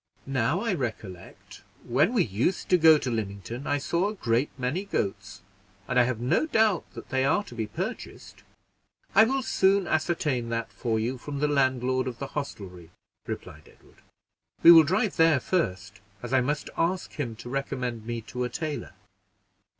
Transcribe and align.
"Now 0.25 0.61
I 0.61 0.73
recollect, 0.73 1.61
when 1.83 2.11
we 2.11 2.23
used 2.23 2.69
to 2.69 2.79
go 2.79 2.97
to 2.97 3.11
Lymington, 3.11 3.67
I 3.67 3.77
saw 3.77 4.09
a 4.09 4.15
great 4.15 4.49
many 4.57 4.83
goats, 4.85 5.43
and 5.87 5.99
I 5.99 6.05
have 6.05 6.19
no 6.19 6.47
doubt 6.47 6.91
that 6.95 7.09
they 7.09 7.23
are 7.23 7.43
to 7.43 7.53
be 7.53 7.67
purchased. 7.67 8.41
I 9.13 9.25
will 9.25 9.43
soon 9.43 9.85
ascertain 9.85 10.49
that 10.49 10.71
for 10.73 10.99
you, 10.99 11.19
from 11.19 11.37
the 11.37 11.47
landlord 11.47 12.07
of 12.07 12.17
the 12.17 12.29
hostelry," 12.33 12.89
replied 13.27 13.69
Edward. 13.71 13.97
"We 14.63 14.71
will 14.71 14.81
drive 14.81 15.17
there 15.17 15.39
first, 15.39 16.01
as 16.23 16.33
I 16.33 16.41
must 16.41 16.71
ask 16.75 17.11
him 17.13 17.35
to 17.35 17.47
recommend 17.49 18.07
me 18.07 18.21
to 18.21 18.43
a 18.43 18.49
tailor." 18.49 18.93